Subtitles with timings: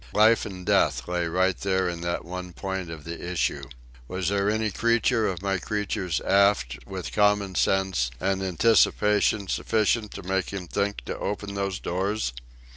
[0.13, 3.65] Life and death lay right there in that one point of the issue.
[4.07, 10.23] Was there any creature of my creatures aft with common sense and anticipation sufficient to
[10.23, 12.33] make him think to open those doors?